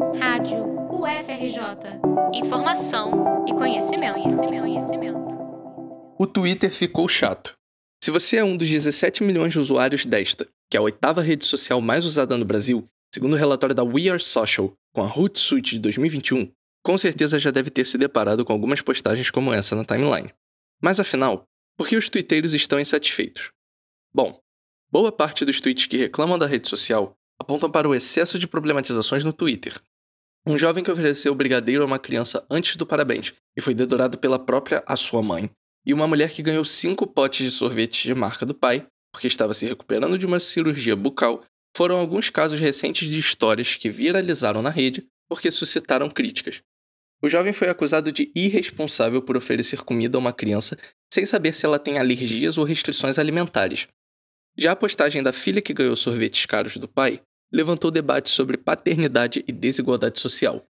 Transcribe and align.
Rádio 0.00 0.64
UFRJ. 0.90 2.00
Informação 2.34 3.44
e 3.46 3.52
conhecimento, 3.52 4.14
conhecimento, 4.14 4.60
conhecimento. 4.62 5.38
O 6.18 6.26
Twitter 6.26 6.72
ficou 6.72 7.06
chato. 7.06 7.54
Se 8.02 8.10
você 8.10 8.38
é 8.38 8.44
um 8.44 8.56
dos 8.56 8.66
17 8.66 9.22
milhões 9.22 9.52
de 9.52 9.58
usuários 9.58 10.06
desta, 10.06 10.48
que 10.70 10.76
é 10.78 10.80
a 10.80 10.82
oitava 10.82 11.20
rede 11.20 11.44
social 11.44 11.82
mais 11.82 12.06
usada 12.06 12.38
no 12.38 12.46
Brasil, 12.46 12.88
segundo 13.14 13.34
o 13.34 13.36
relatório 13.36 13.74
da 13.74 13.84
We 13.84 14.08
Are 14.08 14.22
Social, 14.22 14.72
com 14.94 15.02
a 15.02 15.14
Hootsuite 15.14 15.74
de 15.74 15.80
2021, 15.80 16.50
com 16.82 16.96
certeza 16.96 17.38
já 17.38 17.50
deve 17.50 17.68
ter 17.68 17.84
se 17.84 17.98
deparado 17.98 18.42
com 18.42 18.54
algumas 18.54 18.80
postagens 18.80 19.30
como 19.30 19.52
essa 19.52 19.76
na 19.76 19.84
timeline. 19.84 20.32
Mas 20.82 20.98
afinal, 20.98 21.44
por 21.76 21.86
que 21.86 21.96
os 21.96 22.08
twitteiros 22.08 22.54
estão 22.54 22.80
insatisfeitos? 22.80 23.50
Bom, 24.14 24.40
boa 24.90 25.12
parte 25.12 25.44
dos 25.44 25.60
tweets 25.60 25.84
que 25.84 25.98
reclamam 25.98 26.38
da 26.38 26.46
rede 26.46 26.70
social 26.70 27.14
apontam 27.38 27.70
para 27.70 27.88
o 27.88 27.94
excesso 27.94 28.38
de 28.38 28.46
problematizações 28.46 29.24
no 29.24 29.32
Twitter. 29.32 29.78
Um 30.46 30.56
jovem 30.56 30.82
que 30.82 30.90
ofereceu 30.90 31.34
brigadeiro 31.34 31.82
a 31.82 31.86
uma 31.86 31.98
criança 31.98 32.44
antes 32.50 32.76
do 32.76 32.86
parabéns 32.86 33.32
e 33.56 33.60
foi 33.60 33.74
dedurado 33.74 34.16
pela 34.16 34.38
própria 34.38 34.82
a 34.86 34.96
sua 34.96 35.22
mãe, 35.22 35.50
e 35.84 35.92
uma 35.92 36.06
mulher 36.06 36.30
que 36.30 36.42
ganhou 36.42 36.64
cinco 36.64 37.06
potes 37.06 37.44
de 37.44 37.50
sorvete 37.50 38.06
de 38.06 38.14
marca 38.14 38.46
do 38.46 38.54
pai 38.54 38.86
porque 39.12 39.26
estava 39.26 39.54
se 39.54 39.66
recuperando 39.66 40.18
de 40.18 40.26
uma 40.26 40.40
cirurgia 40.40 40.96
bucal 40.96 41.44
foram 41.76 41.98
alguns 41.98 42.30
casos 42.30 42.60
recentes 42.60 43.08
de 43.08 43.18
histórias 43.18 43.76
que 43.76 43.90
viralizaram 43.90 44.62
na 44.62 44.70
rede 44.70 45.06
porque 45.28 45.50
suscitaram 45.50 46.10
críticas. 46.10 46.62
O 47.22 47.28
jovem 47.28 47.52
foi 47.52 47.68
acusado 47.68 48.10
de 48.10 48.32
irresponsável 48.34 49.20
por 49.22 49.36
oferecer 49.36 49.82
comida 49.82 50.16
a 50.16 50.20
uma 50.20 50.32
criança 50.32 50.76
sem 51.12 51.26
saber 51.26 51.54
se 51.54 51.66
ela 51.66 51.78
tem 51.78 51.98
alergias 51.98 52.56
ou 52.56 52.64
restrições 52.64 53.18
alimentares. 53.18 53.86
Já 54.56 54.72
a 54.72 54.76
postagem 54.76 55.22
da 55.22 55.32
filha 55.32 55.62
que 55.62 55.74
ganhou 55.74 55.96
sorvetes 55.96 56.46
caros 56.46 56.76
do 56.76 56.88
pai 56.88 57.20
levantou 57.52 57.90
debates 57.90 58.32
sobre 58.32 58.56
paternidade 58.56 59.44
e 59.46 59.52
desigualdade 59.52 60.20
social. 60.20 60.66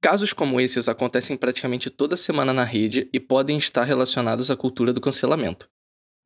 Casos 0.00 0.32
como 0.32 0.60
esses 0.60 0.88
acontecem 0.88 1.36
praticamente 1.36 1.88
toda 1.88 2.16
semana 2.16 2.52
na 2.52 2.64
rede 2.64 3.08
e 3.12 3.20
podem 3.20 3.56
estar 3.56 3.84
relacionados 3.84 4.50
à 4.50 4.56
cultura 4.56 4.92
do 4.92 5.00
cancelamento. 5.00 5.68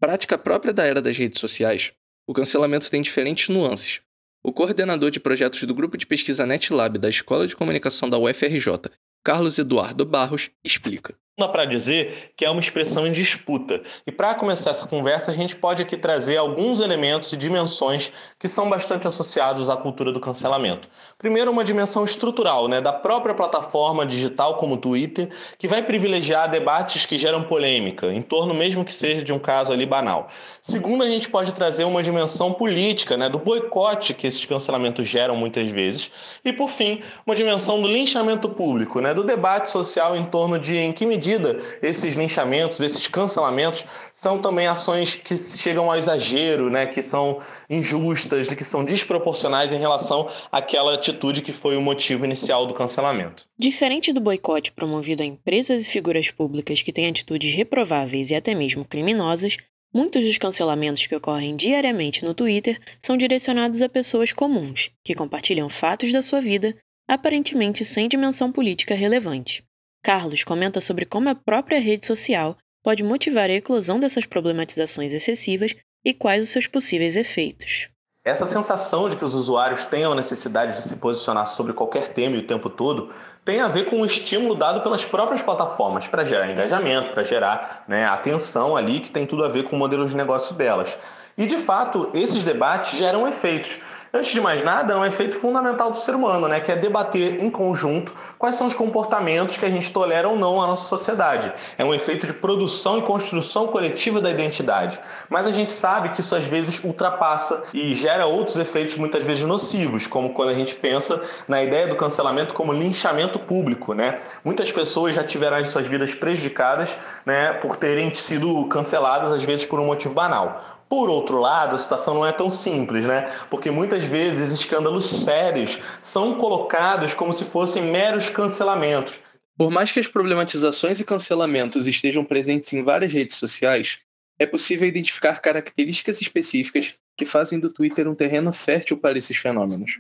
Prática 0.00 0.38
própria 0.38 0.72
da 0.72 0.84
era 0.84 1.02
das 1.02 1.16
redes 1.16 1.40
sociais, 1.40 1.92
o 2.26 2.32
cancelamento 2.32 2.90
tem 2.90 3.02
diferentes 3.02 3.48
nuances. 3.48 4.00
O 4.42 4.52
coordenador 4.52 5.10
de 5.10 5.20
projetos 5.20 5.62
do 5.62 5.74
grupo 5.74 5.96
de 5.96 6.06
pesquisa 6.06 6.46
NetLab 6.46 6.98
da 6.98 7.08
Escola 7.08 7.46
de 7.46 7.56
Comunicação 7.56 8.08
da 8.08 8.18
UFRJ, 8.18 8.90
Carlos 9.24 9.58
Eduardo 9.58 10.06
Barros, 10.06 10.50
explica. 10.64 11.18
Dá 11.38 11.46
para 11.46 11.66
dizer 11.66 12.32
que 12.34 12.46
é 12.46 12.50
uma 12.50 12.62
expressão 12.62 13.06
em 13.06 13.12
disputa. 13.12 13.82
E 14.06 14.10
para 14.10 14.34
começar 14.34 14.70
essa 14.70 14.86
conversa, 14.86 15.30
a 15.30 15.34
gente 15.34 15.54
pode 15.54 15.82
aqui 15.82 15.94
trazer 15.94 16.38
alguns 16.38 16.80
elementos 16.80 17.30
e 17.30 17.36
dimensões 17.36 18.10
que 18.38 18.48
são 18.48 18.70
bastante 18.70 19.06
associados 19.06 19.68
à 19.68 19.76
cultura 19.76 20.10
do 20.10 20.18
cancelamento. 20.18 20.88
Primeiro, 21.18 21.50
uma 21.50 21.62
dimensão 21.62 22.06
estrutural, 22.06 22.68
né, 22.68 22.80
da 22.80 22.90
própria 22.90 23.34
plataforma 23.34 24.06
digital 24.06 24.56
como 24.56 24.76
o 24.76 24.78
Twitter, 24.78 25.28
que 25.58 25.68
vai 25.68 25.82
privilegiar 25.82 26.50
debates 26.50 27.04
que 27.04 27.18
geram 27.18 27.42
polêmica, 27.42 28.10
em 28.10 28.22
torno 28.22 28.54
mesmo 28.54 28.82
que 28.82 28.94
seja 28.94 29.22
de 29.22 29.30
um 29.30 29.38
caso 29.38 29.70
ali 29.72 29.84
banal. 29.84 30.28
Segundo, 30.62 31.04
a 31.04 31.06
gente 31.06 31.28
pode 31.28 31.52
trazer 31.52 31.84
uma 31.84 32.02
dimensão 32.02 32.50
política, 32.54 33.14
né, 33.14 33.28
do 33.28 33.38
boicote 33.38 34.14
que 34.14 34.26
esses 34.26 34.46
cancelamentos 34.46 35.06
geram 35.06 35.36
muitas 35.36 35.68
vezes. 35.68 36.10
E 36.42 36.50
por 36.50 36.70
fim, 36.70 37.02
uma 37.26 37.36
dimensão 37.36 37.82
do 37.82 37.88
linchamento 37.88 38.48
público, 38.48 39.02
né, 39.02 39.12
do 39.12 39.22
debate 39.22 39.70
social 39.70 40.16
em 40.16 40.24
torno 40.24 40.58
de 40.58 40.78
em 40.78 40.94
que 40.94 41.04
medida 41.04 41.25
medida, 41.26 41.60
esses 41.82 42.14
linchamentos, 42.14 42.80
esses 42.80 43.08
cancelamentos, 43.08 43.84
são 44.12 44.40
também 44.40 44.66
ações 44.66 45.16
que 45.16 45.36
chegam 45.36 45.90
ao 45.90 45.98
exagero, 45.98 46.70
né, 46.70 46.86
que 46.86 47.02
são 47.02 47.40
injustas, 47.68 48.48
que 48.48 48.64
são 48.64 48.84
desproporcionais 48.84 49.72
em 49.72 49.78
relação 49.78 50.30
àquela 50.52 50.94
atitude 50.94 51.42
que 51.42 51.52
foi 51.52 51.76
o 51.76 51.82
motivo 51.82 52.24
inicial 52.24 52.66
do 52.66 52.74
cancelamento. 52.74 53.44
Diferente 53.58 54.12
do 54.12 54.20
boicote 54.20 54.70
promovido 54.70 55.22
a 55.22 55.26
empresas 55.26 55.82
e 55.82 55.90
figuras 55.90 56.30
públicas 56.30 56.80
que 56.80 56.92
têm 56.92 57.08
atitudes 57.08 57.54
reprováveis 57.54 58.30
e 58.30 58.34
até 58.34 58.54
mesmo 58.54 58.84
criminosas, 58.84 59.56
Muitos 59.94 60.24
dos 60.24 60.36
cancelamentos 60.36 61.06
que 61.06 61.14
ocorrem 61.14 61.56
diariamente 61.56 62.22
no 62.22 62.34
Twitter 62.34 62.78
são 63.00 63.16
direcionados 63.16 63.80
a 63.80 63.88
pessoas 63.88 64.30
comuns, 64.30 64.90
que 65.02 65.14
compartilham 65.14 65.70
fatos 65.70 66.12
da 66.12 66.20
sua 66.20 66.38
vida, 66.38 66.76
aparentemente 67.08 67.82
sem 67.82 68.06
dimensão 68.06 68.52
política 68.52 68.94
relevante. 68.94 69.64
Carlos 70.06 70.44
comenta 70.44 70.80
sobre 70.80 71.04
como 71.04 71.28
a 71.28 71.34
própria 71.34 71.80
rede 71.80 72.06
social 72.06 72.56
pode 72.80 73.02
motivar 73.02 73.50
a 73.50 73.54
eclosão 73.54 73.98
dessas 73.98 74.24
problematizações 74.24 75.12
excessivas 75.12 75.74
e 76.04 76.14
quais 76.14 76.44
os 76.44 76.50
seus 76.50 76.68
possíveis 76.68 77.16
efeitos. 77.16 77.88
Essa 78.24 78.46
sensação 78.46 79.10
de 79.10 79.16
que 79.16 79.24
os 79.24 79.34
usuários 79.34 79.84
tenham 79.84 80.12
a 80.12 80.14
necessidade 80.14 80.76
de 80.76 80.82
se 80.84 80.98
posicionar 80.98 81.48
sobre 81.48 81.72
qualquer 81.72 82.10
tema 82.10 82.36
e 82.36 82.38
o 82.38 82.46
tempo 82.46 82.70
todo 82.70 83.12
tem 83.44 83.60
a 83.60 83.66
ver 83.66 83.86
com 83.86 84.00
o 84.00 84.06
estímulo 84.06 84.54
dado 84.54 84.80
pelas 84.80 85.04
próprias 85.04 85.42
plataformas 85.42 86.06
para 86.06 86.24
gerar 86.24 86.52
engajamento, 86.52 87.10
para 87.10 87.24
gerar 87.24 87.84
né, 87.88 88.06
atenção 88.06 88.76
ali, 88.76 89.00
que 89.00 89.10
tem 89.10 89.26
tudo 89.26 89.44
a 89.44 89.48
ver 89.48 89.64
com 89.64 89.74
o 89.74 89.78
modelo 89.78 90.06
de 90.06 90.14
negócio 90.14 90.54
delas. 90.54 90.96
E 91.36 91.46
de 91.46 91.56
fato, 91.56 92.12
esses 92.14 92.44
debates 92.44 92.96
geram 92.96 93.26
efeitos. 93.26 93.80
Antes 94.12 94.32
de 94.32 94.40
mais 94.40 94.64
nada, 94.64 94.94
é 94.94 94.96
um 94.96 95.04
efeito 95.04 95.34
fundamental 95.36 95.90
do 95.90 95.96
ser 95.96 96.14
humano, 96.14 96.46
né? 96.46 96.60
que 96.60 96.70
é 96.70 96.76
debater 96.76 97.42
em 97.42 97.50
conjunto 97.50 98.14
quais 98.38 98.54
são 98.54 98.66
os 98.66 98.74
comportamentos 98.74 99.58
que 99.58 99.64
a 99.64 99.70
gente 99.70 99.90
tolera 99.90 100.28
ou 100.28 100.36
não 100.36 100.60
na 100.60 100.68
nossa 100.68 100.88
sociedade. 100.88 101.52
É 101.76 101.84
um 101.84 101.92
efeito 101.92 102.26
de 102.26 102.32
produção 102.32 102.98
e 102.98 103.02
construção 103.02 103.66
coletiva 103.66 104.20
da 104.20 104.30
identidade. 104.30 104.98
Mas 105.28 105.46
a 105.46 105.52
gente 105.52 105.72
sabe 105.72 106.10
que 106.10 106.20
isso 106.20 106.34
às 106.34 106.44
vezes 106.44 106.82
ultrapassa 106.84 107.64
e 107.74 107.94
gera 107.94 108.26
outros 108.26 108.56
efeitos 108.56 108.96
muitas 108.96 109.24
vezes 109.24 109.42
nocivos, 109.42 110.06
como 110.06 110.32
quando 110.32 110.50
a 110.50 110.54
gente 110.54 110.74
pensa 110.74 111.20
na 111.48 111.62
ideia 111.62 111.88
do 111.88 111.96
cancelamento 111.96 112.54
como 112.54 112.72
linchamento 112.72 113.38
público. 113.38 113.92
Né? 113.92 114.20
Muitas 114.44 114.70
pessoas 114.70 115.14
já 115.14 115.24
tiveram 115.24 115.56
as 115.56 115.68
suas 115.68 115.86
vidas 115.86 116.14
prejudicadas 116.14 116.96
né, 117.24 117.54
por 117.54 117.76
terem 117.76 118.14
sido 118.14 118.66
canceladas, 118.66 119.32
às 119.32 119.42
vezes 119.42 119.66
por 119.66 119.80
um 119.80 119.86
motivo 119.86 120.14
banal. 120.14 120.75
Por 120.88 121.10
outro 121.10 121.40
lado, 121.40 121.74
a 121.74 121.78
situação 121.78 122.14
não 122.14 122.26
é 122.26 122.32
tão 122.32 122.50
simples, 122.50 123.04
né? 123.04 123.22
Porque 123.50 123.70
muitas 123.70 124.04
vezes 124.04 124.52
escândalos 124.52 125.10
sérios 125.10 125.80
são 126.00 126.34
colocados 126.36 127.12
como 127.12 127.32
se 127.32 127.44
fossem 127.44 127.82
meros 127.82 128.28
cancelamentos. 128.28 129.20
Por 129.58 129.70
mais 129.70 129.90
que 129.90 129.98
as 129.98 130.06
problematizações 130.06 131.00
e 131.00 131.04
cancelamentos 131.04 131.86
estejam 131.86 132.24
presentes 132.24 132.72
em 132.72 132.82
várias 132.82 133.12
redes 133.12 133.36
sociais, 133.36 133.98
é 134.38 134.46
possível 134.46 134.86
identificar 134.86 135.40
características 135.40 136.20
específicas 136.20 136.94
que 137.16 137.24
fazem 137.24 137.58
do 137.58 137.70
Twitter 137.70 138.06
um 138.06 138.14
terreno 138.14 138.52
fértil 138.52 138.98
para 138.98 139.18
esses 139.18 139.36
fenômenos. 139.36 139.98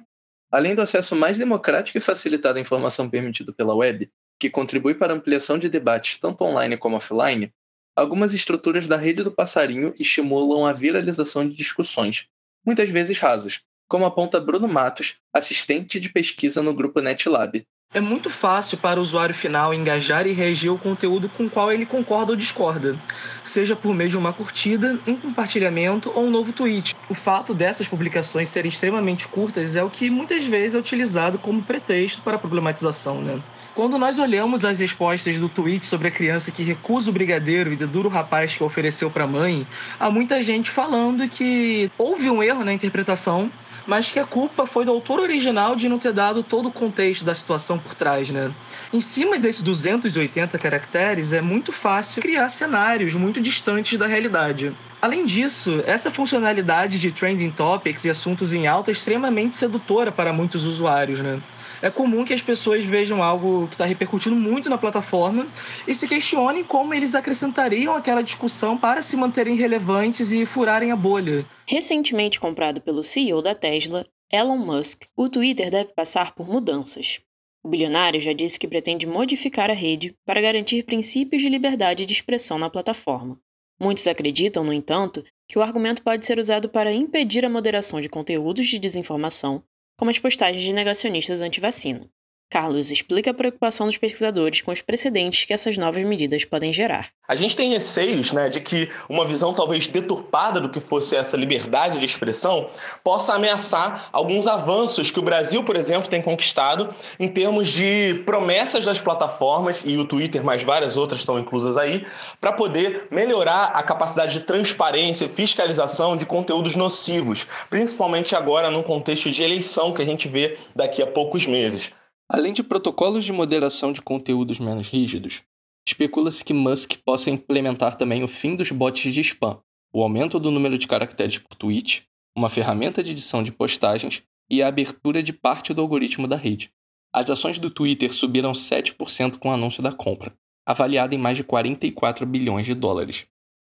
Além 0.52 0.74
do 0.74 0.82
acesso 0.82 1.16
mais 1.16 1.38
democrático 1.38 1.98
e 1.98 2.00
facilitado 2.00 2.58
à 2.58 2.60
informação 2.60 3.08
permitido 3.08 3.52
pela 3.52 3.74
web, 3.74 4.08
que 4.38 4.50
contribui 4.50 4.94
para 4.94 5.12
a 5.12 5.16
ampliação 5.16 5.58
de 5.58 5.68
debates 5.68 6.18
tanto 6.18 6.44
online 6.44 6.76
como 6.76 6.96
offline, 6.96 7.52
Algumas 7.96 8.34
estruturas 8.34 8.86
da 8.86 8.98
rede 8.98 9.22
do 9.22 9.32
passarinho 9.32 9.94
estimulam 9.98 10.66
a 10.66 10.72
viralização 10.74 11.48
de 11.48 11.56
discussões, 11.56 12.28
muitas 12.62 12.90
vezes 12.90 13.18
rasas, 13.18 13.62
como 13.88 14.04
aponta 14.04 14.38
Bruno 14.38 14.68
Matos, 14.68 15.16
assistente 15.32 15.98
de 15.98 16.10
pesquisa 16.10 16.62
no 16.62 16.74
grupo 16.74 17.00
NetLab. 17.00 17.66
É 17.96 18.00
muito 18.02 18.28
fácil 18.28 18.76
para 18.76 19.00
o 19.00 19.02
usuário 19.02 19.34
final 19.34 19.72
engajar 19.72 20.26
e 20.26 20.32
reagir 20.32 20.68
ao 20.68 20.76
conteúdo 20.76 21.30
com 21.30 21.46
o 21.46 21.50
qual 21.50 21.72
ele 21.72 21.86
concorda 21.86 22.32
ou 22.32 22.36
discorda, 22.36 22.94
seja 23.42 23.74
por 23.74 23.94
meio 23.94 24.10
de 24.10 24.18
uma 24.18 24.34
curtida, 24.34 25.00
um 25.06 25.16
compartilhamento 25.16 26.12
ou 26.14 26.26
um 26.26 26.30
novo 26.30 26.52
tweet. 26.52 26.94
O 27.08 27.14
fato 27.14 27.54
dessas 27.54 27.88
publicações 27.88 28.50
serem 28.50 28.68
extremamente 28.68 29.26
curtas 29.26 29.74
é 29.74 29.82
o 29.82 29.88
que 29.88 30.10
muitas 30.10 30.44
vezes 30.44 30.74
é 30.74 30.78
utilizado 30.78 31.38
como 31.38 31.62
pretexto 31.62 32.20
para 32.20 32.36
a 32.36 32.38
problematização, 32.38 33.22
né? 33.22 33.40
Quando 33.74 33.96
nós 33.96 34.18
olhamos 34.18 34.62
as 34.62 34.78
respostas 34.78 35.38
do 35.38 35.48
tweet 35.48 35.86
sobre 35.86 36.08
a 36.08 36.10
criança 36.10 36.50
que 36.50 36.62
recusa 36.62 37.08
o 37.08 37.14
brigadeiro 37.14 37.72
e 37.72 37.76
dedura 37.76 38.08
o 38.08 38.10
rapaz 38.10 38.54
que 38.54 38.62
ofereceu 38.62 39.10
para 39.10 39.24
a 39.24 39.26
mãe, 39.26 39.66
há 39.98 40.10
muita 40.10 40.42
gente 40.42 40.70
falando 40.70 41.26
que 41.30 41.90
houve 41.96 42.28
um 42.28 42.42
erro 42.42 42.62
na 42.62 42.74
interpretação, 42.74 43.50
mas 43.86 44.10
que 44.10 44.18
a 44.18 44.24
culpa 44.24 44.66
foi 44.66 44.84
do 44.84 44.90
autor 44.90 45.20
original 45.20 45.76
de 45.76 45.88
não 45.88 45.98
ter 45.98 46.12
dado 46.12 46.42
todo 46.42 46.68
o 46.68 46.72
contexto 46.72 47.24
da 47.24 47.34
situação 47.34 47.78
por 47.78 47.94
trás, 47.94 48.30
né? 48.30 48.52
Em 48.92 49.00
cima 49.00 49.38
desses 49.38 49.62
280 49.62 50.58
caracteres, 50.58 51.32
é 51.32 51.40
muito 51.40 51.72
fácil 51.72 52.22
criar 52.22 52.48
cenários 52.48 53.14
muito 53.14 53.40
distantes 53.40 53.98
da 53.98 54.06
realidade. 54.06 54.76
Além 55.00 55.26
disso, 55.26 55.82
essa 55.86 56.10
funcionalidade 56.10 56.98
de 56.98 57.12
trending 57.12 57.50
topics 57.50 58.04
e 58.04 58.10
assuntos 58.10 58.52
em 58.52 58.66
alta 58.66 58.90
é 58.90 58.92
extremamente 58.92 59.56
sedutora 59.56 60.10
para 60.10 60.32
muitos 60.32 60.64
usuários, 60.64 61.20
né? 61.20 61.40
é 61.82 61.90
comum 61.90 62.24
que 62.24 62.32
as 62.32 62.42
pessoas 62.42 62.84
vejam 62.84 63.22
algo 63.22 63.66
que 63.68 63.74
está 63.74 63.84
repercutindo 63.84 64.36
muito 64.36 64.68
na 64.68 64.78
plataforma 64.78 65.46
e 65.86 65.94
se 65.94 66.08
questionem 66.08 66.64
como 66.64 66.94
eles 66.94 67.14
acrescentariam 67.14 67.94
aquela 67.94 68.22
discussão 68.22 68.76
para 68.76 69.02
se 69.02 69.16
manterem 69.16 69.56
relevantes 69.56 70.32
e 70.32 70.46
furarem 70.46 70.90
a 70.90 70.96
bolha. 70.96 71.44
Recentemente 71.66 72.38
comprado 72.38 72.80
pelo 72.80 73.02
CEO 73.02 73.42
da 73.42 73.54
Tesla, 73.56 74.06
Elon 74.30 74.58
Musk, 74.58 75.06
o 75.16 75.28
Twitter 75.28 75.70
deve 75.70 75.92
passar 75.94 76.34
por 76.34 76.46
mudanças. 76.46 77.20
O 77.64 77.68
bilionário 77.68 78.20
já 78.20 78.32
disse 78.32 78.58
que 78.58 78.68
pretende 78.68 79.06
modificar 79.06 79.70
a 79.70 79.74
rede 79.74 80.14
para 80.24 80.40
garantir 80.40 80.84
princípios 80.84 81.42
de 81.42 81.48
liberdade 81.48 82.06
de 82.06 82.12
expressão 82.12 82.58
na 82.58 82.70
plataforma. 82.70 83.40
Muitos 83.80 84.06
acreditam, 84.06 84.62
no 84.62 84.72
entanto, 84.72 85.24
que 85.48 85.58
o 85.58 85.62
argumento 85.62 86.02
pode 86.02 86.24
ser 86.26 86.38
usado 86.38 86.68
para 86.68 86.92
impedir 86.92 87.44
a 87.44 87.50
moderação 87.50 88.00
de 88.00 88.08
conteúdos 88.08 88.68
de 88.68 88.78
desinformação 88.78 89.62
como 89.96 90.10
as 90.10 90.18
postagens 90.18 90.62
de 90.62 90.72
negacionistas 90.72 91.40
anti-vacina. 91.40 92.08
Carlos 92.48 92.92
explica 92.92 93.32
a 93.32 93.34
preocupação 93.34 93.86
dos 93.86 93.96
pesquisadores 93.96 94.60
com 94.60 94.70
os 94.70 94.80
precedentes 94.80 95.44
que 95.44 95.52
essas 95.52 95.76
novas 95.76 96.06
medidas 96.06 96.44
podem 96.44 96.72
gerar. 96.72 97.08
A 97.28 97.34
gente 97.34 97.56
tem 97.56 97.70
receios 97.70 98.30
né, 98.30 98.48
de 98.48 98.60
que 98.60 98.88
uma 99.08 99.26
visão 99.26 99.52
talvez 99.52 99.88
deturpada 99.88 100.60
do 100.60 100.68
que 100.68 100.78
fosse 100.78 101.16
essa 101.16 101.36
liberdade 101.36 101.98
de 101.98 102.04
expressão 102.04 102.70
possa 103.02 103.34
ameaçar 103.34 104.08
alguns 104.12 104.46
avanços 104.46 105.10
que 105.10 105.18
o 105.18 105.22
Brasil, 105.22 105.64
por 105.64 105.74
exemplo, 105.74 106.08
tem 106.08 106.22
conquistado 106.22 106.94
em 107.18 107.26
termos 107.26 107.66
de 107.66 108.22
promessas 108.24 108.84
das 108.84 109.00
plataformas, 109.00 109.82
e 109.84 109.96
o 109.96 110.04
Twitter, 110.04 110.44
mais 110.44 110.62
várias 110.62 110.96
outras 110.96 111.20
estão 111.20 111.40
inclusas 111.40 111.76
aí, 111.76 112.06
para 112.40 112.52
poder 112.52 113.08
melhorar 113.10 113.72
a 113.74 113.82
capacidade 113.82 114.34
de 114.34 114.40
transparência 114.40 115.24
e 115.24 115.28
fiscalização 115.28 116.16
de 116.16 116.24
conteúdos 116.24 116.76
nocivos, 116.76 117.44
principalmente 117.68 118.36
agora 118.36 118.70
num 118.70 118.84
contexto 118.84 119.32
de 119.32 119.42
eleição 119.42 119.92
que 119.92 120.02
a 120.02 120.06
gente 120.06 120.28
vê 120.28 120.56
daqui 120.76 121.02
a 121.02 121.06
poucos 121.08 121.44
meses. 121.44 121.90
Além 122.28 122.52
de 122.52 122.62
protocolos 122.62 123.24
de 123.24 123.32
moderação 123.32 123.92
de 123.92 124.02
conteúdos 124.02 124.58
menos 124.58 124.88
rígidos, 124.88 125.42
especula-se 125.86 126.44
que 126.44 126.52
Musk 126.52 126.94
possa 127.04 127.30
implementar 127.30 127.96
também 127.96 128.24
o 128.24 128.28
fim 128.28 128.56
dos 128.56 128.72
bots 128.72 129.12
de 129.12 129.20
spam, 129.20 129.60
o 129.92 130.02
aumento 130.02 130.40
do 130.40 130.50
número 130.50 130.76
de 130.76 130.88
caracteres 130.88 131.38
por 131.38 131.54
tweet, 131.54 132.04
uma 132.36 132.50
ferramenta 132.50 133.02
de 133.02 133.12
edição 133.12 133.44
de 133.44 133.52
postagens 133.52 134.24
e 134.50 134.60
a 134.60 134.66
abertura 134.66 135.22
de 135.22 135.32
parte 135.32 135.72
do 135.72 135.80
algoritmo 135.80 136.26
da 136.26 136.36
rede. 136.36 136.72
As 137.12 137.30
ações 137.30 137.58
do 137.58 137.70
Twitter 137.70 138.12
subiram 138.12 138.52
7% 138.52 139.38
com 139.38 139.48
o 139.48 139.52
anúncio 139.52 139.82
da 139.82 139.92
compra, 139.92 140.36
avaliada 140.66 141.14
em 141.14 141.18
mais 141.18 141.36
de 141.36 141.44
44 141.44 142.26
bilhões 142.26 142.66
de 142.66 142.74
dólares. 142.74 143.24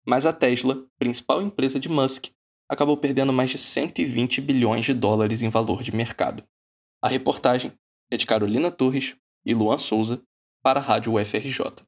Mas 0.05 0.25
a 0.25 0.33
Tesla, 0.33 0.83
principal 0.99 1.43
empresa 1.43 1.79
de 1.79 1.91
Musk, 1.91 2.29
acabou 2.69 2.97
perdendo 2.97 3.33
mais 3.33 3.51
de 3.51 3.59
120 3.59 4.41
bilhões 4.41 4.87
de 4.87 4.95
dólares 4.95 5.43
em 5.43 5.51
valor 5.51 5.83
de 5.83 5.95
mercado. 5.95 6.43
A 7.03 7.09
reportagem 7.09 7.73
é 8.11 8.17
de 8.17 8.27
Carolina 8.27 8.71
Torres 8.71 9.17
e 9.45 9.55
Luan 9.55 9.79
Souza 9.79 10.23
para 10.63 10.81
a 10.81 10.83
Rádio 10.83 11.15
UFRJ. 11.15 11.87